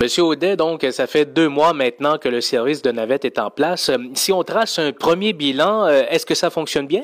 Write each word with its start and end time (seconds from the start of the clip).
Monsieur 0.00 0.22
Audet, 0.22 0.56
donc, 0.56 0.86
ça 0.92 1.06
fait 1.06 1.26
deux 1.26 1.48
mois 1.48 1.74
maintenant 1.74 2.16
que 2.16 2.30
le 2.30 2.40
service 2.40 2.80
de 2.80 2.90
navette 2.90 3.26
est 3.26 3.38
en 3.38 3.50
place. 3.50 3.90
Si 4.14 4.32
on 4.32 4.42
trace 4.44 4.78
un 4.78 4.92
premier 4.92 5.34
bilan, 5.34 5.86
est-ce 5.88 6.24
que 6.24 6.34
ça 6.34 6.48
fonctionne 6.48 6.86
bien? 6.86 7.02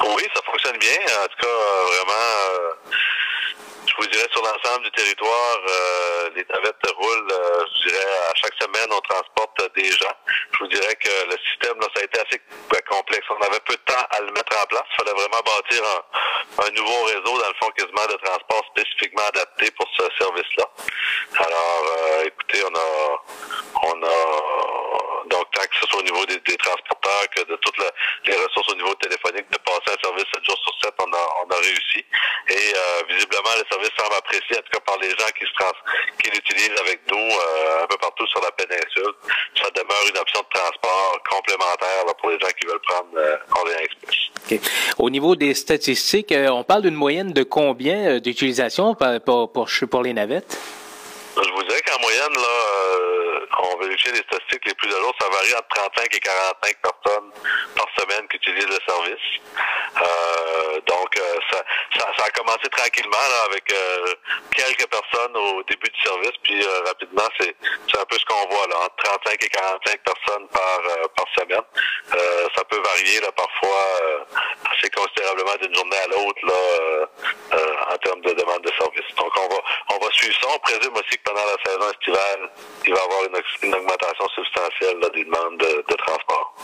Oui, 0.00 0.22
ça 0.34 0.40
fonctionne 0.50 0.78
bien. 0.78 0.96
En 1.22 1.26
tout 1.26 1.36
cas, 1.42 1.48
vraiment, 1.88 2.24
je 2.85 2.85
vous 3.98 4.06
dirais 4.08 4.28
sur 4.32 4.42
l'ensemble 4.42 4.84
du 4.84 4.90
territoire, 4.92 5.58
les 6.34 6.44
navettes 6.52 6.92
roulent. 6.96 7.32
je 7.74 7.88
dirais 7.88 8.04
à 8.30 8.34
chaque 8.34 8.54
semaine, 8.60 8.88
on 8.90 9.00
transporte 9.00 9.74
des 9.74 9.90
gens. 9.90 10.14
Je 10.52 10.58
vous 10.60 10.68
dirais 10.68 10.94
que 10.96 11.10
le 11.30 11.36
système, 11.50 11.78
là, 11.80 11.86
ça 11.94 12.00
a 12.00 12.04
été 12.04 12.20
assez 12.20 12.40
ben, 12.70 12.80
complexe. 12.88 13.26
On 13.30 13.42
avait 13.42 13.60
peu 13.66 13.74
de 13.74 13.82
temps 13.84 14.06
à 14.10 14.20
le 14.20 14.32
mettre 14.32 14.56
en 14.56 14.66
place. 14.66 14.84
Il 14.92 14.96
fallait 15.04 15.18
vraiment 15.18 15.42
bâtir 15.44 15.82
un, 16.64 16.70
nouveau 16.70 17.04
réseau, 17.04 17.38
dans 17.40 17.48
le 17.48 17.54
fond, 17.60 17.70
quasiment 17.76 18.06
de 18.06 18.18
transport 18.24 18.64
spécifiquement 18.76 19.26
adapté 19.28 19.70
pour 19.72 19.88
ce 19.98 20.04
service-là. 20.18 20.64
Alors, 21.38 21.84
euh, 21.84 22.24
écoutez, 22.24 22.62
on 22.64 22.74
a, 22.74 23.24
on 23.82 24.02
a, 24.02 24.85
tant 25.56 25.64
que 25.64 25.76
ce 25.80 25.86
soit 25.88 26.00
au 26.00 26.02
niveau 26.04 26.24
des, 26.26 26.40
transporteurs 26.56 27.24
que 27.34 27.42
de 27.48 27.56
toutes 27.56 27.80
les 28.24 28.36
ressources 28.36 28.72
au 28.72 28.76
niveau 28.76 28.94
téléphonique, 28.96 29.48
de 29.50 29.58
passer 29.64 29.96
un 29.96 30.00
service 30.04 30.24
7 30.34 30.44
jours 30.44 30.60
sur 30.64 30.74
7, 30.84 30.94
on 31.00 31.12
a, 31.12 31.24
on 31.44 31.50
a 31.50 31.56
réussi. 31.56 32.04
Et 32.48 32.72
euh, 32.76 33.02
visiblement, 33.08 33.56
le 33.56 33.64
service 33.70 33.90
semble 33.96 34.14
apprécié, 34.18 34.58
en 34.58 34.62
tout 34.62 34.72
cas 34.72 34.84
par 34.84 34.98
les 34.98 35.10
gens 35.10 35.32
qui 35.38 35.46
se 35.46 35.54
trans 35.58 35.72
qui 36.22 36.30
l'utilisent 36.30 36.78
avec 36.80 37.00
nous 37.10 37.18
euh, 37.18 37.84
un 37.84 37.86
peu 37.86 37.96
partout 37.96 38.26
sur 38.26 38.40
la 38.42 38.50
péninsule. 38.52 39.14
Ça 39.62 39.70
demeure 39.70 40.04
une 40.08 40.18
option 40.18 40.40
de 40.40 40.58
transport 40.58 41.18
complémentaire 41.30 42.04
pour 42.20 42.30
les 42.30 42.38
gens 42.38 42.52
qui 42.58 42.66
veulent 42.66 42.86
prendre 42.86 43.08
euh, 43.16 43.36
Orléans 43.56 43.80
Express. 43.80 44.66
Au 44.98 45.10
niveau 45.10 45.36
des 45.36 45.54
statistiques, 45.54 46.32
euh, 46.32 46.48
on 46.48 46.64
parle 46.64 46.82
d'une 46.82 46.94
moyenne 46.94 47.32
de 47.32 47.42
combien 47.42 48.18
d'utilisation 48.18 48.94
pour, 48.94 49.52
pour, 49.52 49.68
pour, 49.90 50.02
les 50.02 50.12
navettes? 50.12 50.58
Je 51.36 51.50
vous 51.50 51.62
dirais 51.64 51.82
qu'en 51.86 52.00
moyenne, 52.00 52.32
là, 52.34 52.75
les 54.04 54.22
statistiques 54.22 54.66
les 54.66 54.74
plus 54.74 54.94
à 54.94 54.98
jour, 54.98 55.14
ça 55.20 55.28
varie 55.28 55.54
entre 55.54 55.68
35 55.68 56.14
et 56.14 56.20
45 56.20 56.76
personnes 56.82 57.30
par 57.74 57.86
semaine 57.98 58.28
qui 58.28 58.36
utilisent 58.36 58.68
le 58.68 58.78
service. 58.86 59.26
donc, 59.96 60.45
ça, 61.52 62.24
a 62.24 62.30
commencé 62.30 62.68
tranquillement 62.70 63.16
avec 63.48 63.64
quelques 64.54 64.86
personnes 64.88 65.36
au 65.36 65.62
début 65.64 65.88
du 65.88 66.00
service, 66.02 66.36
puis 66.42 66.64
rapidement, 66.86 67.28
c'est 67.38 67.54
un 67.98 68.04
peu 68.04 68.18
ce 68.18 68.24
qu'on 68.24 68.48
voit 68.48 68.66
là, 68.68 68.76
entre 68.84 68.96
35 69.04 69.42
et 69.42 69.48
45 69.48 70.00
personnes 70.02 70.48
par, 70.48 70.80
par 71.14 71.26
semaine. 71.38 71.62
Euh, 72.14 72.46
ça 72.56 72.62
peut 72.64 72.80
varier 72.80 73.20
là, 73.20 73.32
parfois 73.32 73.82
euh, 74.02 74.18
assez 74.70 74.88
considérablement 74.90 75.56
d'une 75.60 75.74
journée 75.74 75.96
à 75.96 76.06
l'autre 76.08 76.40
là, 76.46 76.54
euh, 76.54 77.92
en 77.92 77.98
termes 77.98 78.20
de 78.22 78.32
demande 78.32 78.62
de 78.62 78.70
service. 78.78 79.14
Donc 79.16 79.32
on 79.36 79.48
va 79.48 79.60
on 79.94 80.04
va 80.04 80.10
suivre 80.12 80.36
ça. 80.40 80.48
On 80.54 80.58
présume 80.60 80.94
aussi 80.94 81.18
que 81.18 81.22
pendant 81.24 81.44
la 81.44 81.58
saison 81.64 81.90
estivale, 81.90 82.50
il 82.86 82.92
va 82.92 83.00
y 83.00 83.04
avoir 83.04 83.20
une, 83.62 83.74
augmentation 83.74 84.28
substantielle 84.28 84.98
là, 85.00 85.08
des 85.10 85.24
demandes 85.24 85.58
de, 85.58 85.94
transport. 85.96 86.54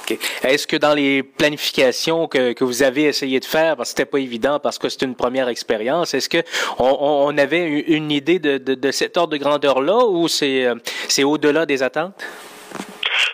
Est-ce 0.42 0.66
que 0.66 0.76
dans 0.76 0.94
les 0.94 1.22
planifications 1.22 2.28
que, 2.28 2.52
que 2.52 2.64
vous 2.64 2.82
avez 2.82 3.04
essayé 3.04 3.40
de 3.40 3.44
faire, 3.44 3.76
parce 3.76 3.90
que 3.92 3.98
c'était 3.98 4.10
pas 4.10 4.18
évident 4.18 4.60
que 4.78 4.88
c'était 4.88 5.06
une 5.06 5.16
première 5.16 5.48
expérience, 5.48 6.14
est-ce 6.14 6.28
que 6.28 6.42
on, 6.78 7.36
avait 7.38 7.64
une 7.66 8.10
idée 8.10 8.38
de, 8.38 8.58
de, 8.58 8.90
cet 8.90 9.16
ordre 9.16 9.32
de 9.32 9.38
grandeur 9.38 9.80
là 9.80 10.04
ou 10.04 10.28
c'est 10.28 10.66
c'est 11.08 11.24
au-delà 11.24 11.66
des 11.66 11.82
attentes? 11.82 12.14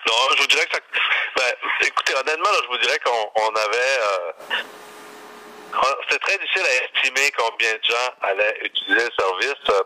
Non, 0.06 0.14
je 0.36 0.42
vous 0.42 0.48
dirais 0.48 0.66
que 0.66 0.78
ça, 1.36 1.44
écoutez, 1.82 2.14
honnêtement, 2.14 2.50
je 2.62 2.68
vous 2.68 2.78
dirais 2.78 2.98
qu'on 3.04 3.48
avait. 3.54 3.76
Euh, 3.76 4.56
c'était 6.08 6.18
très 6.18 6.38
difficile 6.38 6.62
à 6.66 6.84
estimer 6.84 7.30
combien 7.36 7.72
de 7.72 7.84
gens 7.84 8.10
allaient 8.22 8.58
utiliser 8.62 9.04
le 9.06 9.12
service. 9.18 9.62
Euh, 9.70 9.82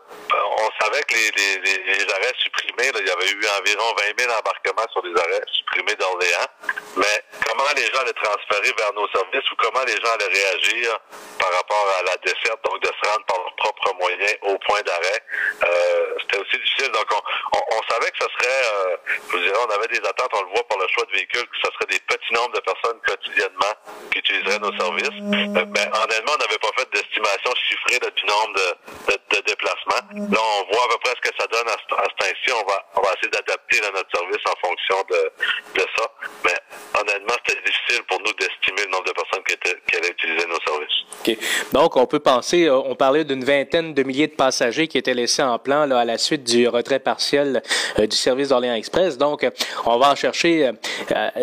on 0.58 0.84
savait 0.84 1.02
que 1.02 1.14
les, 1.14 2.12
arrêts 2.12 2.34
supprimés, 2.38 2.90
il 2.94 3.06
y 3.06 3.10
avait 3.10 3.30
eu 3.30 3.46
environ 3.60 3.94
20 4.16 4.18
000 4.18 4.32
embarquements 4.32 4.88
sur 4.92 5.02
les 5.04 5.20
arrêts 5.20 5.44
supprimés 5.52 5.94
d'Orléans. 5.96 6.48
Mais 6.96 7.24
comment 7.46 7.68
les 7.76 7.86
gens 7.86 8.00
allaient 8.00 8.12
transférer 8.12 8.72
vers 8.78 8.92
nos 8.94 9.08
services 9.08 9.50
ou 9.50 9.56
comment 9.56 9.84
les 9.84 9.96
gens 9.96 10.12
allaient 10.14 10.32
réagir 10.32 10.98
par 11.38 11.52
rapport 11.52 11.86
à 11.98 12.02
la 12.04 12.16
desserte, 12.18 12.60
donc 12.64 12.80
de 12.80 12.88
se 12.88 13.10
rendre 13.10 13.24
par 13.26 13.41
propres 13.62 13.94
moyens 13.98 14.36
au 14.42 14.58
point 14.58 14.80
d'arrêt, 14.82 15.20
euh, 15.64 16.14
c'était 16.20 16.38
aussi 16.38 16.56
difficile. 16.58 16.90
Donc 16.92 17.06
on, 17.12 17.82
savait 17.90 18.10
que 18.10 18.18
ce 18.18 18.28
serait, 18.38 18.62
euh, 18.64 18.96
je 19.06 19.36
vous 19.36 19.42
dirais, 19.42 19.58
on 19.66 19.70
avait 19.74 19.88
des 19.88 20.02
attentes, 20.06 20.30
on 20.34 20.42
le 20.42 20.50
voit 20.54 20.66
par 20.68 20.78
le 20.78 20.88
choix 20.88 21.04
de 21.06 21.12
véhicules, 21.12 21.46
que 21.46 21.58
ce 21.62 21.70
serait 21.74 21.90
des 21.90 22.00
petits 22.00 22.32
nombres 22.32 22.54
de 22.54 22.60
personnes 22.60 22.98
quotidiennement 23.06 23.74
qui 24.10 24.18
utiliseraient 24.18 24.58
nos 24.58 24.74
services. 24.78 25.18
Euh, 25.20 25.64
ben, 25.66 25.86
honnêtement, 25.92 26.32
on 26.34 26.42
n'avait 26.42 26.62
pas 26.62 26.72
fait 26.78 26.88
d'estimation 26.92 27.52
chiffrée 27.68 27.98
du 28.00 28.24
nombre 28.24 28.54
de, 28.56 29.14
de, 29.36 29.40
déplacements. 29.46 30.02
Là, 30.30 30.40
on 30.40 30.72
voit 30.72 30.84
à 30.84 30.88
peu 30.94 30.98
près 31.04 31.14
ce 31.16 31.30
que 31.30 31.34
ça 31.38 31.46
donne 31.46 31.68
à, 31.68 31.76
à 31.76 32.06
ce 32.08 32.16
temps-ci. 32.16 32.52
On 32.52 32.66
va, 32.66 32.78
on 32.96 33.02
va 33.02 33.10
essayer 33.14 33.30
d'adapter 33.30 33.80
notre 33.92 34.10
service 34.16 34.42
fonction 34.62 34.96
de, 35.10 35.32
de 35.80 35.86
ça. 35.96 36.06
Mais 36.44 36.56
honnêtement, 37.00 37.34
c'était 37.46 37.60
difficile 37.62 38.02
pour 38.08 38.20
nous 38.20 38.32
d'estimer 38.34 38.84
le 38.84 38.90
nombre 38.90 39.04
de 39.04 39.12
personnes 39.12 39.42
qui, 39.44 39.54
étaient, 39.54 39.78
qui 39.88 39.96
allaient 39.96 40.10
utiliser 40.10 40.46
nos 40.46 40.60
services. 40.60 41.02
OK. 41.20 41.38
Donc, 41.72 41.96
on 41.96 42.06
peut 42.06 42.20
penser, 42.20 42.66
euh, 42.66 42.76
on 42.76 42.94
parlait 42.94 43.24
d'une 43.24 43.44
vingtaine 43.44 43.94
de 43.94 44.02
milliers 44.02 44.26
de 44.26 44.34
passagers 44.34 44.88
qui 44.88 44.98
étaient 44.98 45.14
laissés 45.14 45.42
en 45.42 45.58
plan 45.58 45.86
là, 45.86 46.00
à 46.00 46.04
la 46.04 46.18
suite 46.18 46.44
du 46.44 46.68
retrait 46.68 46.98
partiel 46.98 47.62
euh, 47.98 48.06
du 48.06 48.16
service 48.16 48.48
d'Orléans 48.48 48.74
Express. 48.74 49.16
Donc, 49.16 49.46
on 49.86 49.98
va 49.98 50.10
en 50.10 50.14
chercher, 50.14 50.70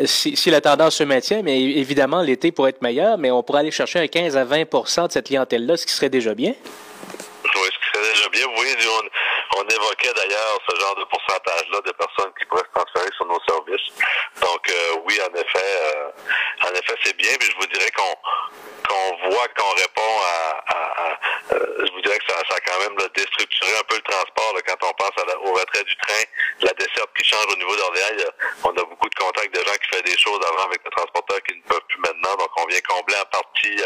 si, 0.06 0.50
la 0.50 0.62
tendance 0.62 0.96
se 0.96 1.04
maintient, 1.04 1.42
mais 1.44 1.62
évidemment, 1.62 2.22
l'été 2.22 2.52
pourrait 2.52 2.72
être 2.72 2.82
meilleur, 2.82 3.18
mais 3.18 3.32
on 3.32 3.44
pourrait 3.44 3.62
aller 3.62 3.72
chercher 3.72 4.00
un 4.00 4.08
15 4.08 4.38
à 4.38 4.46
20% 4.46 5.08
de 5.08 5.12
cette 5.12 5.26
clientèle-là, 5.26 5.78
ce 5.78 5.86
qui 5.86 5.94
serait 5.94 6.10
déjà 6.10 6.34
bien. 6.34 6.54
Oui, 7.44 7.70
ce 7.74 7.80
qui 7.80 8.00
serait 8.00 8.14
déjà 8.14 8.30
bien. 8.30 8.46
Vous 8.48 8.56
voyez, 8.56 8.76
on, 9.58 9.64
évoquait 9.64 10.14
d'ailleurs 10.16 10.60
ce 10.68 10.76
genre 10.80 10.96
de 10.96 11.04
pourcentage-là 11.06 11.80
de 11.86 11.92
personnes 11.92 12.32
qui 12.40 12.46
pourraient 12.46 12.64
se 12.64 12.80
transférer 12.80 13.10
sur 13.16 13.26
nos 13.26 13.40
services. 13.48 13.90
Donc 14.42 14.70
euh, 14.70 15.02
oui, 15.06 15.20
en 15.22 15.34
effet, 15.36 15.70
euh, 15.84 16.68
en 16.68 16.72
effet, 16.72 16.96
c'est 17.04 17.18
bien. 17.18 17.30
Puis 17.40 17.50
je 17.52 17.56
vous 17.56 17.68
dirais 17.68 17.92
qu'on 17.92 18.16
voit 19.24 19.48
qu'on 19.50 19.74
répond 19.76 20.22
à, 20.22 21.20
euh, 21.52 21.86
je 21.86 21.92
vous 21.92 22.02
dirais 22.02 22.18
que 22.20 22.32
ça, 22.32 22.38
ça 22.48 22.56
a 22.56 22.60
quand 22.62 22.80
même 22.80 22.96
déstructuré 23.16 23.72
un 23.80 23.84
peu 23.84 23.96
le 23.96 24.02
transport 24.02 24.54
quand 24.68 24.88
on 24.88 24.94
pense 24.94 25.10
au 25.44 25.54
retrait 25.54 25.84
du 25.84 25.96
train, 25.98 26.24
la 26.62 26.74
desserte 26.74 27.10
qui 27.18 27.24
change 27.26 27.46
au 27.52 27.58
niveau 27.58 27.76
d'Orléans. 27.76 28.30
On 28.64 28.70
a 28.70 28.84
beaucoup 28.84 29.10
de 29.10 29.16
contacts 29.16 29.54
de 29.54 29.60
gens 29.60 29.78
qui 29.82 29.96
font 29.96 30.04
des 30.04 30.18
choses 30.18 30.40
avant 30.46 30.66
avec 30.66 30.84
le 30.84 30.92
transporteur 30.92 31.42
qui 31.44 31.56
ne 31.58 31.64
peuvent 31.64 31.86
plus 31.88 32.00
maintenant. 32.00 32.36
Donc 32.38 32.50
on 32.58 32.66
vient 32.68 32.82
combler 32.88 33.16
en 33.16 33.26
partie 33.26 33.84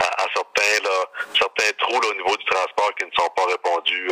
à, 0.00 0.26
certains 0.34 1.72
trous 1.78 2.00
au 2.00 2.14
niveau 2.14 2.36
du 2.36 2.44
transport 2.46 2.90
qui 2.98 3.06
ne 3.06 3.10
sont 3.16 3.30
pas 3.36 3.46
répondus 3.46 4.10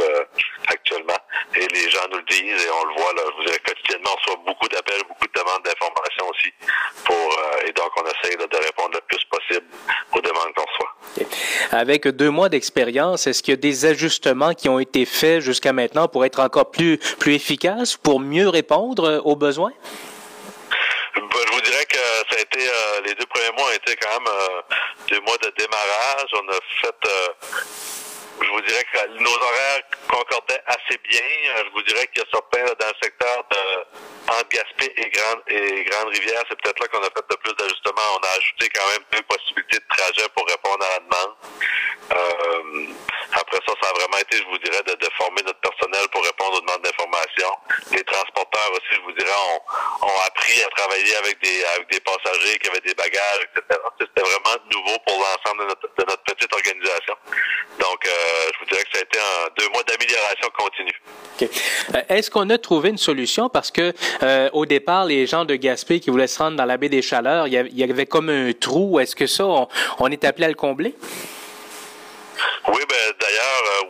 actuellement. 0.68 1.18
Et 1.54 1.66
les 1.66 1.90
gens 1.90 2.06
nous 2.10 2.18
le 2.18 2.24
disent 2.24 2.64
et 2.64 2.70
on 2.70 2.84
le 2.84 2.94
voit 2.94 3.12
là. 3.14 3.22
Je 3.30 3.36
vous 3.36 3.44
dirais 3.44 3.58
quotidiennement, 3.60 4.10
on 4.12 4.16
reçoit 4.16 4.42
beaucoup 4.46 4.68
d'appels, 4.68 5.02
beaucoup 5.08 5.26
de 5.26 5.32
demandes 5.40 5.62
d'informations 5.62 6.28
aussi. 6.28 6.52
Pour 7.04 7.40
et 7.66 7.72
donc 7.72 7.90
on 7.96 8.04
essaye 8.06 8.36
de 8.36 8.56
répondre 8.56 8.94
le 8.94 9.00
plus 9.00 9.24
possible 9.24 9.66
aux 10.12 10.20
demandes 10.20 10.54
qu'on 10.54 10.64
reçoit. 10.64 10.94
Avec 11.74 12.06
deux 12.06 12.28
mois 12.28 12.50
d'expérience, 12.50 13.26
est-ce 13.26 13.42
qu'il 13.42 13.52
y 13.52 13.54
a 13.54 13.56
des 13.56 13.86
ajustements 13.86 14.52
qui 14.52 14.68
ont 14.68 14.78
été 14.78 15.06
faits 15.06 15.40
jusqu'à 15.40 15.72
maintenant 15.72 16.06
pour 16.06 16.26
être 16.26 16.40
encore 16.40 16.70
plus, 16.70 16.98
plus 16.98 17.34
efficaces, 17.34 17.96
pour 17.96 18.20
mieux 18.20 18.46
répondre 18.50 19.04
euh, 19.08 19.20
aux 19.20 19.36
besoins? 19.36 19.72
Ben, 21.14 21.22
je 21.24 21.52
vous 21.54 21.60
dirais 21.62 21.86
que 21.86 21.96
ça 21.96 22.36
a 22.36 22.40
été 22.40 22.58
euh, 22.58 23.00
les 23.06 23.14
deux 23.14 23.24
premiers 23.24 23.56
mois 23.56 23.68
ont 23.70 23.74
été 23.74 23.96
quand 23.96 24.20
même 24.20 24.28
euh, 24.28 24.74
deux 25.10 25.20
mois 25.20 25.38
de 25.38 25.50
démarrage. 25.58 26.30
On 26.34 26.48
a 26.50 26.58
fait 26.82 27.08
je 28.42 28.50
vous 28.50 28.60
dirais 28.62 28.84
que 28.92 29.22
nos 29.22 29.34
horaires 29.34 29.82
concordaient 30.08 30.62
assez 30.66 30.98
bien. 31.08 31.20
Je 31.56 31.70
vous 31.72 31.82
dirais 31.82 32.06
qu'il 32.08 32.22
y 32.22 32.26
a 32.26 32.28
certains 32.32 32.64
dans 32.64 32.88
le 32.88 32.94
secteur 33.02 33.44
de 33.50 33.84
entre 34.28 34.48
Gaspé 34.48 34.92
et 34.96 35.10
Grande 35.10 35.42
et 35.48 35.84
Grande 35.84 36.08
Rivière, 36.08 36.42
c'est 36.48 36.60
peut-être 36.60 36.80
là 36.80 36.88
qu'on 36.88 37.02
a 37.02 37.10
fait 37.10 37.24
le 37.28 37.36
plus 37.36 37.54
d'ajustements. 37.54 38.08
On 38.16 38.24
a 38.24 38.30
ajouté 38.38 38.68
quand 38.70 38.86
même 38.92 39.04
deux 39.12 39.22
possibilités 39.22 39.78
de 39.78 39.88
trajet 39.88 40.28
pour 40.34 40.46
répondre 40.46 40.84
à 40.84 40.90
la 40.90 41.00
demande. 41.00 41.34
Euh, 42.12 42.86
après 43.32 43.58
ça, 43.66 43.74
ça 43.80 43.88
a 43.88 43.92
vraiment 43.92 44.18
été, 44.18 44.36
je 44.38 44.44
vous 44.44 44.58
dirais, 44.58 44.82
de, 44.82 45.08
former 45.16 45.42
notre 45.42 45.60
personnel 45.60 46.08
pour 46.10 46.24
répondre 46.24 46.58
aux 46.58 46.60
demandes 46.60 46.82
d'information. 46.82 47.50
Les 47.92 48.04
transporteurs 48.04 48.70
aussi, 48.72 48.92
je 48.92 49.00
vous 49.00 49.12
dirais, 49.12 49.30
ont, 49.30 50.06
ont 50.06 50.20
appris 50.26 50.62
à 50.62 50.68
travailler 50.70 51.16
avec 51.16 51.40
des, 51.42 51.64
avec 51.76 51.90
des 51.90 52.00
passagers 52.00 52.58
qui 52.58 52.68
avaient 52.68 52.80
des 52.80 52.94
bagages, 52.94 53.48
etc. 53.50 53.80
C'était 54.00 54.22
vraiment 54.22 54.56
nouveau 54.70 54.98
pour 55.06 55.18
l'ensemble 55.18 55.62
de 55.62 55.68
notre, 55.68 55.88
de 55.88 56.04
notre 56.04 56.22
petite 56.22 56.52
organisation. 56.52 57.16
Donc, 57.78 58.06
euh, 58.06 58.50
je 58.52 58.58
vous 58.60 58.66
dirais 58.66 58.84
que 58.84 58.90
ça 58.92 58.98
a 58.98 59.02
été 59.02 59.18
un, 59.18 59.48
deux 59.56 59.68
Euh, 61.42 62.02
est-ce 62.08 62.30
qu'on 62.30 62.48
a 62.50 62.58
trouvé 62.58 62.90
une 62.90 62.98
solution? 62.98 63.48
Parce 63.48 63.70
que 63.70 63.92
euh, 64.22 64.50
au 64.52 64.66
départ, 64.66 65.04
les 65.04 65.26
gens 65.26 65.44
de 65.44 65.54
Gaspé 65.54 66.00
qui 66.00 66.10
voulaient 66.10 66.26
se 66.26 66.38
rendre 66.38 66.56
dans 66.56 66.64
la 66.64 66.76
baie 66.76 66.88
des 66.88 67.02
Chaleurs, 67.02 67.46
il 67.46 67.54
y 67.54 67.82
avait, 67.82 68.06
comme 68.06 68.28
un 68.28 68.52
trou. 68.52 69.00
Est-ce 69.00 69.16
que 69.16 69.26
ça, 69.26 69.46
on, 69.98 70.08
est 70.08 70.24
appelé 70.24 70.46
à 70.46 70.48
le 70.48 70.54
combler? 70.54 70.94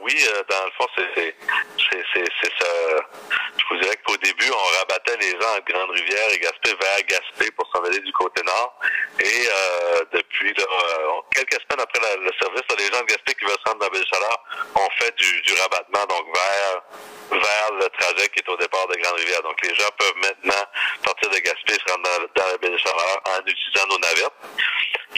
Oui, 0.03 0.13
oui, 0.15 0.27
dans 0.49 0.65
le 0.65 0.71
fond, 0.73 0.87
c'est 0.97 1.35
ça. 2.59 2.67
Je 3.59 3.65
vous 3.71 3.81
dirais 3.81 3.97
qu'au 4.05 4.17
début, 4.17 4.51
on 4.51 4.79
rabattait 4.79 5.17
les 5.19 5.31
gens 5.31 5.57
en 5.57 5.61
Grande-Rivière 5.61 6.33
et 6.33 6.39
Gaspé 6.39 6.75
vers 6.81 7.03
Gaspé 7.07 7.51
pour 7.53 7.71
s'en 7.73 7.85
aller 7.85 8.01
du 8.01 8.13
côté 8.13 8.43
nord. 8.43 8.79
Et 9.21 9.49
depuis 10.13 10.55
quelques 11.35 11.61
semaines 11.63 11.81
après 11.81 12.01
le 12.17 12.31
service, 12.41 12.63
les 12.79 12.87
gens 12.87 13.03
de 13.03 13.07
Gaspé 13.07 13.35
qui 13.35 13.45
veulent 13.45 13.59
se 13.65 13.71
rendre 13.71 13.89
dans 13.89 13.99
la 13.99 14.05
Chaleurs 14.05 14.45
ont 14.75 14.89
fait 14.99 15.15
du, 15.17 15.43
du 15.43 15.53
rabattement 15.55 16.07
donc 16.07 16.27
vers 16.35 16.83
vers 17.39 17.91
trajet 17.99 18.29
qui 18.29 18.41
est 18.41 18.49
au 18.49 18.57
départ 18.57 18.87
de 18.89 18.97
Grande-Rivière. 18.97 19.43
Donc, 19.43 19.57
les 19.63 19.75
gens 19.75 19.89
peuvent 19.99 20.17
maintenant 20.17 20.65
partir 21.05 21.31
de 21.31 21.39
Gaspé 21.39 21.75
se 21.75 21.93
rendre 21.93 22.09
dans, 22.35 22.47
la 22.47 22.57
baie 22.59 22.71
des 22.71 22.79
Chaleurs 22.79 23.21
en 23.25 23.41
utilisant 23.47 23.87
nos 23.89 23.99
navettes. 23.99 24.39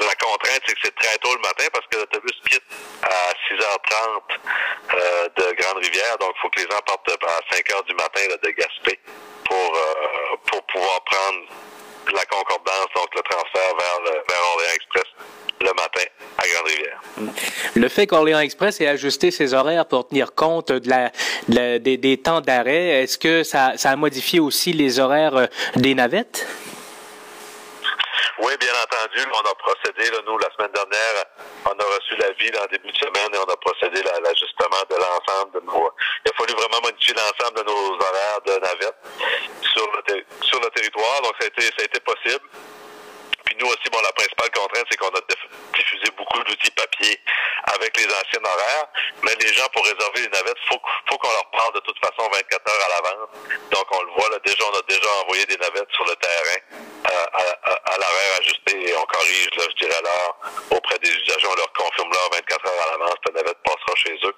La 0.01 0.15
contrainte, 0.17 0.61
c'est 0.67 0.75
que 0.75 0.81
c'est 0.85 0.95
très 0.97 1.17
tôt 1.19 1.35
le 1.35 1.41
matin 1.41 1.65
parce 1.73 1.87
que 1.87 1.99
l'autobus 1.99 2.35
quitte 2.49 2.65
à 3.03 3.33
6h30 3.49 4.23
euh, 4.95 5.29
de 5.37 5.53
Grande-Rivière. 5.57 6.19
Donc, 6.19 6.35
il 6.37 6.41
faut 6.43 6.51
que 6.51 6.61
les 6.61 6.71
gens 6.71 6.81
partent 6.87 7.09
à 7.11 7.55
5 7.55 7.67
h 7.67 7.85
du 7.87 7.95
matin 7.95 8.21
de 8.43 8.51
Gaspé 8.51 8.99
pour, 9.45 9.77
euh, 9.77 10.37
pour 10.47 10.63
pouvoir 10.67 11.05
prendre 11.05 11.47
la 12.13 12.27
concordance, 12.27 12.89
donc 12.95 13.15
le 13.15 13.23
transfert 13.23 13.77
vers, 13.77 14.01
le, 14.01 14.11
vers 14.29 14.43
Orléans 14.53 14.75
Express 14.75 15.09
le 15.61 15.73
matin 15.73 16.05
à 16.39 16.49
Grande-Rivière. 16.49 17.01
Le 17.75 17.88
fait 17.88 18.06
qu'Orléans 18.06 18.40
Express 18.40 18.81
ait 18.81 18.87
ajusté 18.87 19.31
ses 19.31 19.55
horaires 19.55 19.87
pour 19.87 20.08
tenir 20.08 20.34
compte 20.34 20.72
de 20.72 20.88
la, 20.88 21.11
des, 21.78 22.20
temps 22.22 22.40
d'arrêt, 22.40 23.02
est-ce 23.02 23.19
que 23.19 23.43
ça, 23.43 23.75
a 23.82 23.96
modifié 23.96 24.40
aussi 24.40 24.72
les 24.72 24.99
horaires 24.99 25.37
euh, 25.37 25.46
des 25.76 25.94
navettes? 25.94 26.46
Oui, 28.38 28.52
bien 28.58 28.75
entendu. 28.82 29.20
On 29.32 29.49
a 29.49 29.55
procédé, 29.55 30.11
nous, 30.26 30.38
la 30.38 30.50
semaine 30.56 30.72
dernière, 30.72 31.25
on 31.66 31.70
a 31.70 31.84
reçu 31.96 32.16
l'avis 32.16 32.50
en 32.58 32.66
début 32.66 32.90
de 32.90 32.99
semaine 32.99 33.31
et 33.32 33.38
on 33.38 33.50
a 33.50 33.56
procédé 33.56 34.00
à 34.00 34.20
l'ajustement 34.20 34.82
de 34.90 34.96
l'ensemble 34.96 35.52
de 35.55 35.61
nos. 35.66 35.90
Il 36.26 36.31
a 36.31 36.34
fallu 36.37 36.52
vraiment 36.55 36.81
modifier 36.82 37.14
l'ensemble 37.14 37.58
de 37.58 37.62
nos 37.62 37.94
horaires 37.94 38.40
de 38.44 38.52
navettes 38.61 39.00
sur 39.62 39.87
le, 39.87 40.25
sur 40.43 40.61
le 40.61 40.69
territoire. 40.70 41.22
Donc, 41.22 41.32
ça 41.38 41.46
a 41.46 41.49
été, 41.49 41.62
ça 41.62 41.82
a 41.82 41.84
été 41.84 42.00
possible. 42.00 42.44
Puis 43.44 43.56
nous 43.61 43.66
aussi, 43.66 43.88
bon, 43.93 44.00
la 44.02 44.12
principale 44.12 44.50
contrainte, 44.50 44.87
c'est 44.90 44.96
qu'on 44.96 45.14
a 45.14 45.20
diffusé 45.76 46.11
beaucoup 46.16 46.43
d'outils 46.44 46.70
papier 46.72 47.20
avec 47.75 47.96
les 47.96 48.06
anciens 48.06 48.40
mais 49.22 49.34
les 49.40 49.52
gens, 49.55 49.66
pour 49.72 49.82
réserver 49.84 50.22
les 50.22 50.28
navettes, 50.28 50.58
faut, 50.69 50.81
faut 51.08 51.19
qu'on 51.19 51.31
leur 51.31 51.50
parle 51.50 51.75
de 51.75 51.81
toute 51.81 51.99
façon 51.99 52.28
24 52.31 52.70
heures 52.70 52.84
à 52.84 52.88
l'avance. 52.88 53.28
Donc, 53.70 53.87
on 53.90 54.02
le 54.02 54.12
voit, 54.12 54.28
là, 54.31 54.38
déjà, 54.44 54.64
on 54.64 54.78
a 54.78 54.82
déjà 54.88 55.08
envoyé 55.22 55.46
des 55.46 55.56
navettes 55.56 55.90
sur 55.93 56.05
le 56.05 56.16
terrain 56.16 56.61
euh, 57.11 57.26
à, 57.32 57.72
à, 57.72 57.96
l'horaire 57.96 58.32
ajusté 58.40 58.90
et 58.90 58.96
on 58.96 59.05
corrige, 59.06 59.50
là, 59.56 59.64
je 59.70 59.87
dirais, 59.87 60.00
l'heure 60.02 60.37
auprès 60.70 60.99
des 60.99 61.11
usagers. 61.11 61.49
On 61.50 61.56
leur 61.56 61.72
confirme 61.72 62.11
l'heure 62.11 62.31
24 62.32 62.66
heures 62.66 62.82
à 62.87 62.90
l'avance, 62.93 63.19
la 63.26 63.32
navette 63.32 63.58
passera 63.64 63.94
chez 63.96 64.14
eux. 64.25 64.37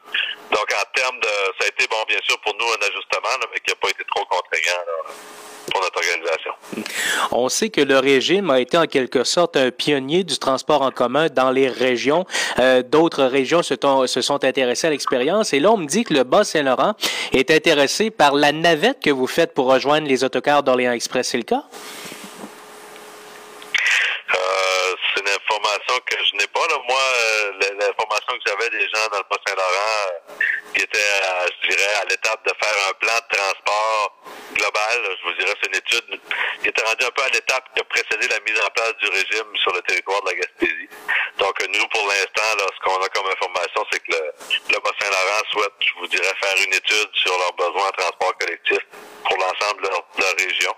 Donc, 0.50 0.66
en 0.72 0.84
termes 0.94 1.20
de... 1.20 1.34
Ça 1.58 1.64
a 1.64 1.68
été, 1.68 1.86
bon, 1.88 2.02
bien 2.08 2.20
sûr, 2.22 2.38
pour 2.40 2.54
nous, 2.54 2.66
un 2.66 2.82
ajustement, 2.82 3.36
mais 3.52 3.60
qui 3.60 3.70
n'a 3.70 3.76
pas 3.76 3.90
été 3.90 4.04
trop 4.04 4.24
contraignant, 4.26 4.82
là 4.86 5.12
pour 5.72 5.82
notre 5.82 5.98
organisation. 5.98 6.52
On 7.46 7.48
sait 7.48 7.70
que 7.70 7.80
le 7.80 8.00
régime 8.00 8.50
a 8.50 8.58
été 8.58 8.76
en 8.76 8.86
quelque 8.86 9.22
sorte 9.22 9.56
un 9.56 9.70
pionnier 9.70 10.24
du 10.24 10.36
transport 10.36 10.82
en 10.82 10.90
commun 10.90 11.28
dans 11.28 11.52
les 11.52 11.68
régions. 11.68 12.24
Euh, 12.58 12.82
D'autres 12.82 13.22
régions 13.22 13.62
se, 13.62 13.76
sont 14.20 14.44
intéressées 14.44 14.88
à 14.88 14.90
l'expérience 14.90 15.52
et 15.52 15.60
là, 15.60 15.70
on 15.70 15.76
me 15.76 15.86
dit 15.86 16.02
que 16.02 16.12
le 16.12 16.24
Bas-Saint-Laurent 16.24 16.94
est 17.32 17.52
intéressé 17.52 18.10
par 18.10 18.34
la 18.34 18.50
navette 18.50 18.98
que 19.00 19.10
vous 19.10 19.28
faites 19.28 19.54
pour 19.54 19.66
rejoindre 19.66 20.08
les 20.08 20.24
autocars 20.24 20.64
d'Orléans 20.64 20.90
Express. 20.90 21.28
C'est 21.28 21.36
le 21.36 21.44
cas? 21.44 21.62
Euh, 24.34 24.38
c'est 25.14 25.20
une 25.20 25.28
information 25.28 25.94
que 26.04 26.16
je 26.18 26.36
n'ai 26.38 26.48
pas. 26.48 26.66
Moi, 26.88 26.98
euh, 26.98 27.52
l'information 27.78 28.32
que 28.34 28.42
j'avais 28.44 28.70
des 28.70 28.88
gens 28.88 29.06
dans 29.12 29.18
le 29.18 29.28
Bas-Saint-Laurent 29.30 30.02
qui 30.74 30.82
étaient, 30.82 30.98
je 31.62 31.68
dirais, 31.68 31.94
à 32.02 32.04
l'étape 32.10 32.44
de 32.44 32.52
faire 32.60 32.76
un 32.90 32.94
plan 32.94 33.14
de 33.14 33.36
transport 33.36 33.85
global. 34.54 35.16
Je 35.18 35.28
vous 35.28 35.34
dirais, 35.34 35.54
c'est 35.60 35.68
une 35.68 35.76
étude 35.76 36.20
qui 36.62 36.68
était 36.68 36.82
rendue 36.82 37.04
un 37.04 37.10
peu 37.10 37.22
à 37.22 37.28
l'étape 37.28 37.64
qui 37.74 37.80
a 37.80 37.84
précédé 37.84 38.28
la 38.28 38.40
mise 38.40 38.60
en 38.60 38.70
place 38.70 38.94
du 39.00 39.08
régime 39.08 39.50
sur 39.62 39.72
le 39.72 39.82
territoire 39.82 40.22
de 40.22 40.30
la 40.30 40.34
Gaspésie. 40.36 40.88
Donc, 41.38 41.56
nous, 41.68 41.86
pour 41.88 42.06
l'instant, 42.08 42.48
ce 42.56 42.80
qu'on 42.84 43.02
a 43.02 43.08
comme 43.08 43.26
information, 43.26 43.84
c'est 43.90 44.00
que 44.00 44.12
le, 44.12 44.22
le 44.70 44.78
Bas-Saint-Laurent 44.80 45.42
souhaite, 45.52 45.76
je 45.80 45.94
vous 46.00 46.06
dirais, 46.08 46.32
faire 46.40 46.56
une 46.64 46.74
étude 46.74 47.10
sur 47.14 47.36
leurs 47.38 47.54
besoins 47.54 47.88
en 47.88 47.92
transport 47.92 48.36
collectif 48.38 48.78
pour 49.24 49.36
l'ensemble 49.38 49.82
de, 49.82 49.88
leur 49.88 50.36
région. 50.38 50.74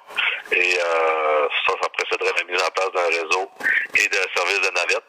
Et 0.52 0.78
euh, 0.78 1.46
ça, 1.66 1.74
ça 1.82 1.88
précéderait 1.90 2.32
la 2.36 2.44
mise 2.44 2.62
en 2.62 2.70
place 2.70 2.90
d'un 2.94 3.06
réseau 3.06 3.50
et 3.96 4.08
d'un 4.08 4.26
service 4.34 4.60
de 4.60 4.70
navette. 4.74 5.04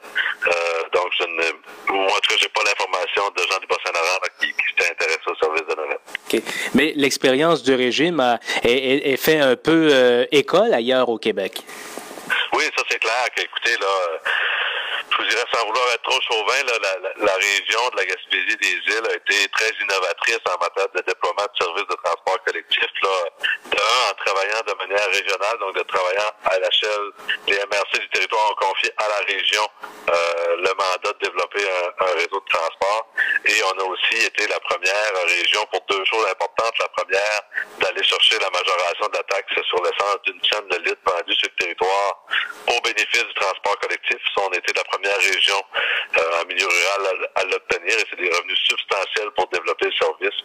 Euh, 0.48 0.90
donc, 0.94 1.12
je 1.20 1.26
ne, 1.26 1.96
moi, 1.96 2.12
en 2.12 2.20
tout 2.20 2.30
cas, 2.30 2.36
j'ai 2.40 2.50
pas 2.50 2.62
l'information 2.64 3.30
de 3.30 3.42
gens 3.44 3.60
du 3.60 3.68
Bas-Saint-Laurent 3.68 4.20
qui, 4.40 4.48
qui 4.54 4.64
s'étaient 4.70 4.92
intéressés 4.92 5.28
au 5.28 5.36
service 5.36 5.64
de 5.64 5.76
navette. 5.76 6.02
Okay. 6.28 6.39
Mais 6.74 6.94
l'expérience 6.96 7.64
du 7.64 7.74
régime 7.74 8.20
a, 8.20 8.40
est, 8.64 9.12
est, 9.12 9.18
fait 9.18 9.40
un 9.40 9.56
peu 9.56 9.90
euh, 9.92 10.26
école 10.32 10.74
ailleurs 10.74 11.10
au 11.10 11.18
Québec. 11.18 11.64
Oui, 12.54 12.64
ça 12.76 12.84
c'est 12.90 13.00
clair. 13.00 13.26
Écoutez, 13.38 13.78
là, 13.80 13.88
je 14.24 14.59
vous 15.20 15.26
dirais 15.26 15.46
sans 15.54 15.66
vouloir 15.66 15.86
être 15.94 16.04
trop 16.04 16.22
chauvin, 16.22 16.64
la, 16.64 17.34
région 17.36 17.90
de 17.92 17.98
la 17.98 18.06
Gaspésie 18.06 18.56
des 18.56 18.76
îles 18.88 19.08
a 19.10 19.16
été 19.16 19.48
très 19.50 19.72
innovatrice 19.82 20.40
en 20.48 20.58
matière 20.64 20.88
de 20.96 21.02
déploiement 21.02 21.44
de 21.44 21.64
services 21.64 21.88
de 21.90 21.98
transport 22.04 22.44
collectif. 22.46 22.88
Là, 23.04 23.10
d'un, 23.66 24.12
en 24.12 24.14
travaillant 24.24 24.62
de 24.68 24.74
manière 24.80 25.08
régionale, 25.08 25.58
donc 25.60 25.76
de 25.76 25.84
travaillant 25.84 26.32
à 26.46 26.60
l'échelle, 26.60 27.12
les 27.48 27.58
MRC 27.58 28.00
du 28.00 28.10
territoire 28.10 28.52
ont 28.52 28.56
confié 28.56 28.92
à 28.98 29.08
la 29.10 29.20
région 29.28 29.68
euh, 30.10 30.56
le 30.58 30.72
mandat 30.72 31.12
de 31.12 31.26
développer 31.28 31.64
un, 31.68 32.06
un, 32.06 32.14
réseau 32.16 32.40
de 32.40 32.50
transport. 32.50 33.12
Et 33.46 33.60
on 33.64 33.80
a 33.80 33.84
aussi 33.84 34.24
été 34.24 34.48
la 34.48 34.60
première 34.62 35.12
région 35.26 35.66
pour 35.72 35.84
deux 35.90 36.04
choses 36.06 36.26
importantes. 36.32 36.80
La 36.80 36.88
première, 36.90 37.42
d'aller 37.80 38.04
chercher 38.04 38.40
la 38.40 38.50
majoration 38.52 39.08
de 39.12 39.18
la 39.18 39.24
taxe 39.24 39.54
sur 39.68 39.84
l'essence 39.84 40.22
d'une 40.26 40.44
chaîne 40.44 40.68
de 40.70 40.78
litres 40.78 41.02
vendue 41.04 41.36
sur 41.36 41.50
le 41.50 41.66
territoire 41.66 42.26
au 42.68 42.82
bénéfice 42.82 43.26
du 43.26 43.34
transport 43.34 43.78
collectif. 43.80 44.18
On 44.38 44.52
était 44.54 44.74
la 44.76 44.84
première 44.86 45.09
région 45.18 45.62
euh, 46.18 46.42
en 46.42 46.46
milieu 46.46 46.68
rural 46.68 47.30
à, 47.36 47.44
l'obtenir 47.46 47.98
et 47.98 48.06
c'est 48.10 48.20
des 48.20 48.30
revenus 48.30 48.60
substantiels 48.68 49.32
pour 49.36 49.48
développer 49.48 49.86
le 49.86 49.94
service. 49.94 50.40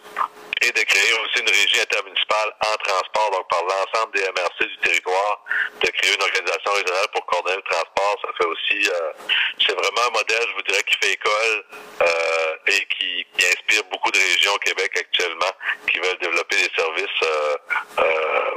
Et 0.62 0.72
de 0.72 0.80
créer 0.80 1.12
aussi 1.20 1.40
une 1.40 1.48
régie 1.48 1.80
intermunicipale 1.80 2.54
en 2.60 2.76
transport, 2.84 3.30
donc 3.32 3.48
par 3.48 3.62
l'ensemble 3.62 4.12
des 4.14 4.22
MRC 4.22 4.66
du 4.66 4.78
territoire, 4.78 5.44
de 5.80 5.88
créer 5.90 6.14
une 6.14 6.22
organisation 6.22 6.72
régionale 6.72 7.08
pour 7.12 7.26
coordonner 7.26 7.56
le 7.56 7.70
transport. 7.70 8.16
Ça 8.22 8.28
fait 8.38 8.46
aussi, 8.46 8.88
euh, 8.88 9.12
c'est 9.60 9.74
vraiment 9.74 10.08
un 10.08 10.12
modèle, 10.18 10.46
je 10.48 10.54
vous 10.54 10.62
dirais, 10.62 10.82
qui 10.84 10.96
fait 11.00 11.12
école 11.12 11.64
euh, 12.02 12.56
et 12.68 12.86
qui, 12.96 13.26
inspire 13.44 13.84
beaucoup 13.90 14.10
de 14.10 14.18
régions 14.18 14.54
au 14.54 14.58
Québec 14.58 14.90
actuellement 14.96 15.52
qui 15.86 15.98
veulent 15.98 16.18
développer 16.18 16.56
des 16.56 16.70
services 16.74 17.20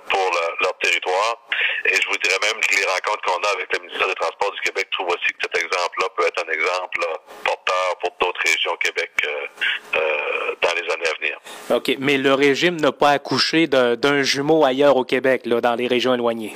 pour 0.07 0.31
le, 0.31 0.63
leur 0.63 0.77
territoire. 0.77 1.47
Et 1.85 2.01
je 2.01 2.07
vous 2.07 2.17
dirais 2.17 2.39
même 2.41 2.59
que 2.61 2.75
les 2.75 2.85
rencontres 2.85 3.21
qu'on 3.23 3.43
a 3.43 3.49
avec 3.53 3.71
le 3.73 3.79
ministère 3.85 4.07
des 4.07 4.15
Transports 4.15 4.51
du 4.51 4.61
Québec 4.61 4.87
trouvent 4.91 5.07
aussi 5.07 5.27
que 5.33 5.41
cet 5.41 5.57
exemple-là 5.57 6.07
peut 6.15 6.25
être 6.25 6.43
un 6.45 6.51
exemple 6.51 6.99
là, 7.01 7.17
porteur 7.43 7.97
pour 8.01 8.11
d'autres 8.19 8.41
régions 8.45 8.73
au 8.73 8.77
Québec 8.77 9.11
euh, 9.25 9.47
euh, 9.95 10.55
dans 10.61 10.73
les 10.73 10.93
années 10.93 11.07
à 11.07 11.13
venir. 11.19 11.39
OK, 11.77 11.95
mais 11.99 12.17
le 12.17 12.33
régime 12.33 12.77
n'a 12.77 12.91
pas 12.91 13.11
accouché 13.11 13.67
d'un 13.67 14.23
jumeau 14.23 14.65
ailleurs 14.65 14.97
au 14.97 15.03
Québec, 15.03 15.43
là, 15.45 15.61
dans 15.61 15.75
les 15.75 15.85
régions 15.85 16.15
éloignées. 16.15 16.53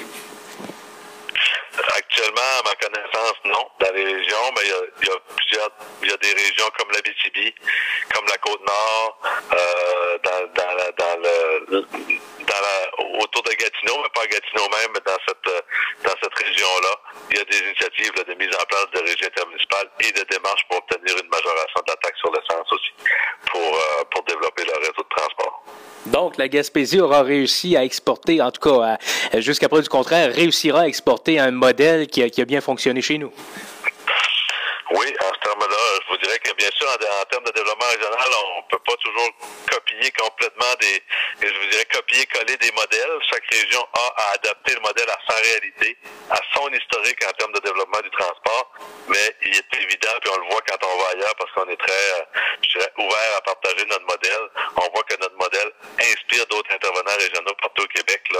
Actuellement, 1.95 2.41
à 2.59 2.63
ma 2.69 2.75
connaissance, 2.75 3.37
non. 3.45 3.65
Dans 3.79 3.93
les 3.95 4.03
régions, 4.03 4.45
mais 4.55 4.63
il 4.63 4.69
y 4.69 4.73
a, 4.73 4.81
il 5.01 5.07
y 5.07 5.11
a 5.11 5.17
plusieurs, 5.35 5.69
il 6.03 6.09
y 6.09 6.13
a 6.13 6.17
des 6.17 6.33
régions 6.33 6.65
comme 6.77 6.91
la 6.91 7.01
BTB, 7.01 7.53
comme 8.13 8.25
la 8.27 8.37
Côte-Nord, 8.37 9.21
euh, 9.53 10.17
dans, 10.23 10.41
dans, 10.53 10.73
la, 10.75 10.91
dans 10.91 11.21
le, 11.21 11.81
dans 12.51 12.61
la, 12.61 13.21
autour 13.23 13.43
de 13.43 13.51
Gatineau, 13.51 13.97
mais 14.03 14.09
pas 14.13 14.23
à 14.23 14.27
Gatineau 14.27 14.67
même, 14.69 14.91
mais 14.93 15.03
dans 15.05 15.19
cette, 15.27 15.63
dans 16.03 16.15
cette 16.21 16.35
région-là, 16.35 16.93
il 17.31 17.37
y 17.37 17.41
a 17.41 17.45
des 17.45 17.59
initiatives 17.59 18.11
là, 18.17 18.23
de 18.23 18.33
mise 18.35 18.53
en 18.55 18.65
place 18.65 18.87
de 18.93 18.99
régies 18.99 19.25
intermunicipales 19.25 19.89
et 20.01 20.11
de 20.11 20.23
démarches 20.29 20.65
pour 20.69 20.77
obtenir 20.79 21.15
une 21.17 21.29
majoration 21.29 21.79
de 21.85 21.91
la 21.91 21.97
taxe 21.97 22.19
sur 22.19 22.31
l'essence 22.33 22.67
aussi, 22.71 22.93
pour, 23.51 23.61
euh, 23.61 24.03
pour 24.11 24.23
développer 24.23 24.65
le 24.65 24.77
réseau 24.79 25.01
de 25.01 25.15
transport. 25.15 25.63
Donc, 26.31 26.37
la 26.37 26.47
Gaspésie 26.47 27.01
aura 27.01 27.23
réussi 27.23 27.75
à 27.75 27.83
exporter, 27.83 28.41
en 28.41 28.51
tout 28.51 28.61
cas, 28.61 28.97
jusqu'à 29.41 29.67
preuve 29.67 29.83
du 29.83 29.89
contraire, 29.89 30.33
réussira 30.33 30.81
à 30.83 30.87
exporter 30.87 31.39
un 31.39 31.51
modèle 31.51 32.07
qui 32.07 32.23
a, 32.23 32.45
bien 32.45 32.61
fonctionné 32.61 33.01
chez 33.01 33.17
nous. 33.17 33.33
Oui, 34.91 35.07
en 35.07 35.33
ce 35.33 35.39
terme-là, 35.39 35.77
je 36.03 36.11
vous 36.11 36.17
dirais 36.23 36.39
que 36.39 36.53
bien 36.55 36.69
sûr, 36.75 36.87
en, 36.87 37.25
termes 37.25 37.43
de 37.43 37.51
développement 37.51 37.87
régional, 37.87 38.27
on 38.43 38.57
ne 38.59 38.67
peut 38.71 38.83
pas 38.85 38.95
toujours 38.99 39.29
copier 39.71 40.11
complètement 40.11 40.73
des, 40.79 41.47
je 41.47 41.53
vous 41.53 41.69
dirais 41.71 41.85
copier-coller 41.91 42.57
des 42.57 42.71
modèles. 42.71 43.11
Chaque 43.29 43.47
région 43.51 43.81
a 43.93 44.21
à 44.21 44.33
adapter 44.35 44.75
le 44.75 44.81
modèle 44.81 45.09
à 45.09 45.19
sa 45.27 45.35
réalité, 45.39 45.97
à 46.29 46.39
son 46.55 46.67
historique 46.69 47.23
en 47.27 47.31
termes 47.39 47.53
de 47.53 47.59
développement 47.59 47.99
du 48.03 48.11
transport. 48.11 48.73
Mais 49.07 49.35
il 49.43 49.55
est 49.55 49.71
évident, 49.79 50.15
puis 50.21 50.31
on 50.35 50.39
le 50.43 50.47
voit 50.51 50.61
quand 50.67 50.79
on 50.83 50.97
va 50.97 51.07
ailleurs, 51.15 51.35
parce 51.39 51.51
qu'on 51.55 51.71
est 51.71 51.79
très, 51.79 52.27
je 52.63 52.77
dirais, 52.77 52.91
ouvert 52.99 53.31
à 53.37 53.41
partager 53.41 53.85
notre 53.87 54.05
modèle. 54.05 54.43
On 54.75 54.87
voit 54.91 55.03
que 55.07 55.15
notre 55.19 55.37
modèle 55.37 55.71
inspire 56.01 56.45
d'autres 56.47 56.71
intervenants 56.73 57.17
régionaux 57.19 57.53
partout 57.61 57.83
au 57.83 57.87
Québec, 57.87 58.21
là, 58.33 58.39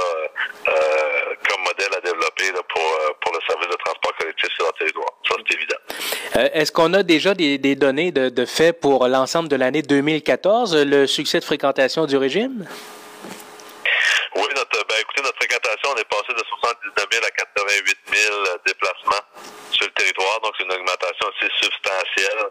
euh, 0.67 1.35
comme 1.49 1.61
modèle 1.63 1.89
à 1.95 2.01
développer 2.01 2.51
là, 2.51 2.61
pour, 2.69 3.15
pour 3.21 3.33
le 3.33 3.39
service 3.47 3.69
de 3.69 3.77
transport 3.83 4.15
collectif 4.17 4.49
sur 4.55 4.63
leur 4.65 4.73
territoire. 4.73 5.09
Ça, 5.27 5.35
c'est 5.47 5.55
évident. 5.55 5.77
Euh, 6.37 6.49
Est-ce 6.53 6.71
qu'on 6.71 6.93
a 6.93 7.03
déjà 7.03 7.33
des, 7.33 7.57
des 7.57 7.75
données 7.75 8.11
de, 8.11 8.29
de 8.29 8.45
fait 8.45 8.73
pour 8.73 9.07
l'ensemble 9.07 9.49
de 9.49 9.55
l'année 9.55 9.81
2014, 9.81 10.75
le 10.85 11.07
succès 11.07 11.39
de 11.39 11.45
fréquentation 11.45 12.05
du 12.05 12.17
régime? 12.17 12.67
Oui, 14.35 14.47
notre, 14.55 14.87
ben, 14.87 14.95
écoutez, 15.01 15.21
notre 15.21 15.35
fréquentation, 15.35 15.89
on 15.93 15.97
est 15.99 16.07
passé 16.07 16.31
de 16.31 16.43
79 16.61 17.05
000 17.11 17.25
à 17.25 17.31
88 17.31 17.97
000 18.15 18.35
déplacements 18.65 19.25
sur 19.71 19.85
le 19.85 19.91
territoire, 19.91 20.39
donc 20.41 20.53
c'est 20.57 20.63
une 20.63 20.71
augmentation 20.71 21.27
assez 21.35 21.51
substantielle 21.61 22.43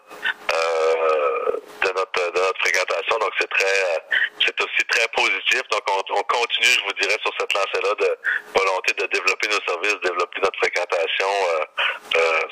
euh, 0.53 1.57
de, 1.57 1.89
notre, 1.97 2.33
de 2.33 2.39
notre 2.39 2.61
fréquentation, 2.61 3.17
donc 3.19 3.33
c'est 3.41 3.49
très, 3.49 4.05
c'est 4.45 4.51
est 4.51 4.65
aussi 4.65 4.85
très 4.89 5.09
positif. 5.09 5.63
Donc, 5.71 5.83
on, 5.89 6.23
je 6.61 6.81
vous 6.85 6.93
dirais, 7.01 7.17
sur 7.23 7.33
cette 7.39 7.53
lancée-là 7.53 7.95
de 7.99 8.17
volonté 8.59 8.95
de 8.95 9.07
développer 9.07 9.49
nos 9.49 9.61
services, 9.67 10.01
développer 10.03 10.41
notre 10.43 10.59
fréquentation 10.59 11.27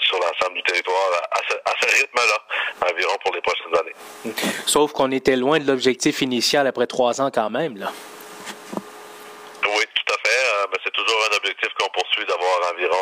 sur 0.01 0.19
l'ensemble 0.19 0.55
du 0.57 0.63
territoire 0.63 1.11
à 1.31 1.41
ce, 1.49 1.55
à 1.55 1.73
ce 1.81 1.97
rythme-là, 2.01 2.91
environ 2.91 3.17
pour 3.25 3.35
les 3.35 3.41
prochaines 3.41 3.77
années. 3.77 4.35
Sauf 4.67 4.93
qu'on 4.93 5.11
était 5.11 5.37
loin 5.37 5.59
de 5.59 5.67
l'objectif 5.67 6.23
initial 6.23 6.67
après 6.67 6.87
trois 6.87 7.21
ans 7.21 7.31
quand 7.33 7.51
même, 7.51 7.77
là. 7.77 7.93
Oui, 9.65 9.85
tout 9.95 10.15
à 10.15 10.29
fait. 10.29 10.69
mais 10.71 10.79
c'est 10.85 10.93
toujours 10.93 11.21
un 11.31 11.37
objectif 11.37 11.69
qu'on 11.79 11.89
poursuit 11.91 12.25
d'avoir 12.27 12.73
environ 12.73 12.97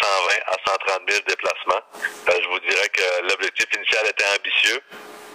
120 0.00 0.32
à 0.46 0.56
130 0.66 1.10
000 1.10 1.22
déplacements. 1.26 1.82
je 2.26 2.48
vous 2.48 2.60
dirais 2.60 2.88
que 2.88 3.26
initial 3.74 4.06
était 4.06 4.24
ambitieux 4.38 4.82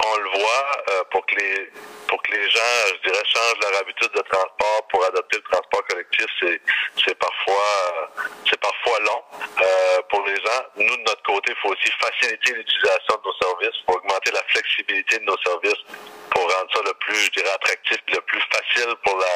on 0.06 0.18
le 0.18 0.30
voit 0.30 0.84
euh, 0.90 1.04
pour 1.12 1.26
que 1.26 1.36
les 1.36 1.70
pour 2.08 2.22
que 2.24 2.32
les 2.34 2.50
gens, 2.50 2.60
je 2.90 3.10
dirais, 3.10 3.24
changent 3.24 3.60
leur 3.62 3.80
habitude 3.80 4.12
de 4.12 4.22
transport 4.22 4.88
pour 4.90 5.06
adopter 5.06 5.38
le 5.38 5.44
transport 5.44 5.86
collectif, 5.88 6.26
c'est 6.42 6.62
c'est 7.06 7.18
parfois 7.18 7.56
euh, 7.56 8.30
c'est 8.50 8.60
parfois 8.60 9.00
long 9.00 9.24
euh, 9.40 10.02
pour 10.10 10.26
les 10.26 10.36
gens. 10.36 10.64
Nous 10.76 10.98
de 10.98 11.04
notre 11.04 11.24
côté, 11.24 11.52
il 11.52 11.62
faut 11.62 11.70
aussi 11.70 11.92
faciliter 12.00 12.54
l'utilisation 12.54 13.16
de 13.16 13.28
nos 13.28 13.36
services, 13.42 13.80
pour 13.86 13.96
augmenter 13.96 14.32
la 14.32 14.44
flexibilité 14.50 15.20
de 15.20 15.24
nos 15.24 15.38
services, 15.38 15.84
pour 16.32 16.44
rendre 16.44 16.70
ça 16.74 16.82
le 16.86 16.94
plus, 16.96 17.26
je 17.26 17.32
dirais, 17.32 17.52
attractif, 17.56 17.98
le 18.10 18.22
plus 18.22 18.42
facile 18.52 18.94
pour 19.06 19.18
la 19.18 19.36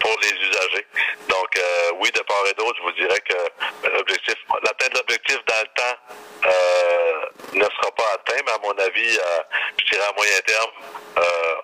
pour 0.00 0.16
les 0.22 0.32
usagers. 0.32 0.86
Donc 1.28 1.60
oui, 2.00 2.10
de 2.12 2.20
part 2.20 2.44
et 2.48 2.54
d'autre, 2.54 2.76
je 2.78 2.82
vous 2.82 2.92
dirais 2.92 3.20
que 3.20 3.88
l'objectif, 3.88 4.36
l'atteinte 4.62 4.92
de 4.92 4.98
l'objectif 4.98 5.38
dans 5.46 5.60
le 5.60 5.70
temps 5.74 5.98
ne 7.54 7.64
sera 7.64 7.90
pas 7.96 8.12
atteint, 8.14 8.40
mais 8.46 8.52
à 8.52 8.58
mon 8.62 8.78
avis, 8.78 9.18
je 9.78 9.94
dirais 9.94 10.06
à 10.08 10.12
moyen 10.12 10.40
terme, 10.46 10.70
euh, 11.18 11.22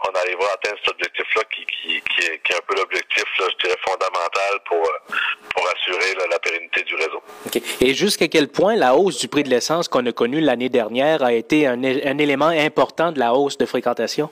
on 0.08 0.18
arrivera 0.18 0.48
à 0.50 0.54
atteindre 0.54 0.78
cet 0.84 0.94
objectif-là 0.94 1.42
qui, 1.54 1.66
qui, 1.66 2.02
qui, 2.02 2.26
est, 2.26 2.38
qui, 2.42 2.52
est, 2.52 2.56
un 2.56 2.60
peu 2.66 2.74
l'objectif, 2.76 3.24
je 3.38 3.66
dirais, 3.66 3.78
fondamental 3.86 4.60
pour, 4.66 4.82
euh, 4.82 5.16
pour 5.54 5.68
assurer 5.68 6.14
là, 6.14 6.24
la 6.30 6.38
pérennité 6.38 6.82
du 6.82 6.94
réseau. 6.94 7.22
Okay. 7.46 7.62
Et 7.86 7.92
jusqu'à 7.92 8.28
quel 8.28 8.48
point 8.48 8.76
la 8.76 8.94
hausse 8.94 9.18
du 9.18 9.28
prix 9.28 9.42
de 9.42 9.50
l'essence 9.50 9.88
qu'on 9.88 10.06
a 10.06 10.12
connue 10.12 10.40
l'année 10.40 10.70
dernière 10.70 11.22
a 11.22 11.34
été 11.34 11.66
un, 11.66 11.84
un 11.84 12.16
élément 12.16 12.48
important 12.48 13.12
de 13.12 13.18
la 13.18 13.34
hausse 13.34 13.58
de 13.58 13.66
fréquentation? 13.66 14.30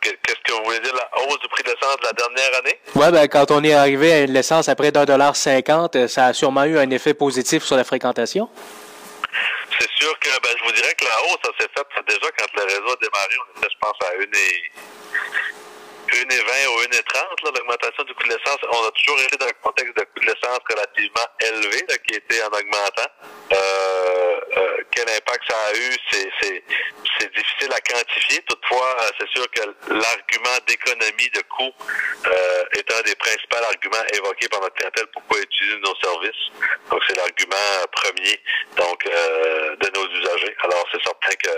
Qu'est-ce 0.00 0.40
que 0.42 0.52
vous 0.52 0.64
voulez 0.64 0.80
dire, 0.80 0.94
la 0.94 1.22
hausse 1.22 1.38
du 1.40 1.48
prix 1.48 1.62
de 1.64 1.68
l'essence 1.68 1.96
de 2.00 2.06
la 2.06 2.12
dernière 2.14 2.58
année? 2.60 2.80
Oui, 2.94 3.12
ben, 3.12 3.28
quand 3.28 3.50
on 3.50 3.62
est 3.62 3.74
arrivé 3.74 4.12
à 4.14 4.24
l'essence 4.24 4.70
à 4.70 4.74
près 4.74 4.90
d'un 4.90 5.04
dollar 5.04 5.36
cinquante, 5.36 6.06
ça 6.06 6.26
a 6.26 6.32
sûrement 6.32 6.64
eu 6.64 6.78
un 6.78 6.88
effet 6.88 7.12
positif 7.12 7.62
sur 7.62 7.76
la 7.76 7.84
fréquentation? 7.84 8.48
C'est 9.78 9.90
sûr 9.96 10.18
que 10.18 10.30
ben, 10.42 10.48
je 10.58 10.64
vous 10.64 10.72
dirais 10.72 10.94
que 10.98 11.04
la 11.04 11.24
hausse, 11.24 11.42
ça 11.44 11.50
s'est 11.60 11.68
fait 11.76 12.04
déjà 12.08 12.30
quand 12.38 12.46
le 12.56 12.62
réseau 12.62 12.90
a 12.90 12.96
démarré, 13.02 13.34
on 13.38 13.58
était, 13.58 13.68
je 13.70 13.78
pense, 13.78 13.96
à 14.00 14.14
une 14.14 14.34
et 14.34 14.72
1,20 16.08 16.66
ou 16.68 16.82
1,30, 16.82 17.54
l'augmentation 17.54 18.04
du 18.04 18.14
coût 18.14 18.24
de 18.24 18.28
l'essence. 18.28 18.58
On 18.70 18.86
a 18.86 18.90
toujours 18.92 19.20
été 19.20 19.36
dans 19.36 19.46
un 19.46 19.52
contexte 19.62 19.96
de 19.96 20.02
coût 20.02 20.20
de 20.20 20.26
l'essence 20.26 20.60
relativement 20.68 21.28
élevé, 21.40 21.84
là, 21.88 21.98
qui 21.98 22.14
était 22.14 22.42
en 22.42 22.48
augmentant. 22.48 23.10
Euh, 23.52 24.40
euh, 24.56 24.76
quel 24.90 25.08
impact 25.10 25.44
ça 25.48 25.56
a 25.56 25.74
eu, 25.74 25.96
c'est 26.10 27.34
difficile 27.34 27.72
à 27.72 27.80
quantifier. 27.80 28.42
Toutefois, 28.48 28.96
euh, 29.00 29.10
c'est 29.18 29.28
sûr 29.30 29.50
que 29.50 29.60
l'argument 29.90 30.58
d'économie 30.66 31.30
de 31.30 31.40
coût 31.42 31.72
euh, 32.26 32.64
est 32.72 32.92
un 32.92 33.02
des 33.02 33.14
principaux 33.16 33.56
arguments 33.56 34.04
évoqués 34.14 34.48
par 34.48 34.60
notre 34.60 34.74
clientèle 34.74 35.06
pourquoi 35.12 35.38
utiliser 35.40 35.78
nos 35.78 35.94
services. 35.96 36.44
Donc, 36.90 37.02
c'est 37.08 37.16
l'argument 37.16 37.86
premier 37.92 38.40
donc 38.76 39.06
euh, 39.06 39.76
de 39.76 39.90
nos 39.94 40.06
usagers. 40.08 40.56
Alors, 40.64 40.84
c'est 40.92 41.02
certain 41.02 41.34
que 41.36 41.50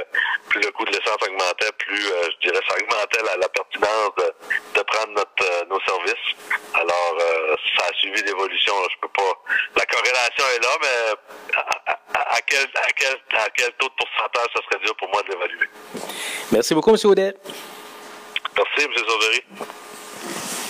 plus 0.48 0.60
le 0.60 0.70
coût 0.72 0.84
de 0.84 0.92
l'essence 0.92 1.18
augmentait, 1.22 1.72
plus, 1.78 2.02
je 2.02 2.48
dirais, 2.48 2.60
ça 2.68 2.74
augmentait 2.76 3.22
la, 3.24 3.36
la 3.36 3.48
pertinence 3.48 4.14
de 4.18 4.29
prendre 4.90 5.12
notre, 5.14 5.44
euh, 5.44 5.64
nos 5.70 5.80
services. 5.80 6.26
Alors, 6.74 7.16
euh, 7.20 7.56
ça 7.76 7.84
a 7.90 7.92
suivi 7.94 8.22
l'évolution. 8.22 8.74
Je 8.92 8.96
peux 9.00 9.08
pas. 9.08 9.32
La 9.76 9.86
corrélation 9.86 10.44
est 10.56 10.62
là, 10.62 10.74
mais 10.82 11.56
à, 11.56 11.92
à, 11.92 12.36
à, 12.36 12.40
quel, 12.46 12.64
à, 12.74 12.92
quel, 12.96 13.14
à 13.38 13.48
quel 13.56 13.72
taux 13.78 13.88
de 13.88 13.94
pourcentage 13.94 14.48
ça 14.54 14.60
serait 14.70 14.84
dur 14.84 14.94
pour 14.96 15.08
moi 15.08 15.22
de 15.22 15.28
l'évaluer? 15.32 15.68
Merci 16.52 16.74
beaucoup, 16.74 16.90
M. 16.90 16.96
Audet. 17.04 17.34
Merci, 18.56 18.84
M. 18.84 18.92
Sauvery. 18.96 19.44